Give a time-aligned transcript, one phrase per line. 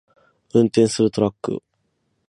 [0.55, 1.63] 運転するトラックを